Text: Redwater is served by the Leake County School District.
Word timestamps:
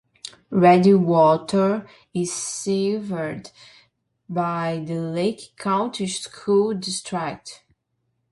Redwater 0.49 1.87
is 2.11 2.33
served 2.33 3.51
by 4.27 4.83
the 4.83 4.95
Leake 4.95 5.55
County 5.59 6.07
School 6.07 6.73
District. 6.73 7.63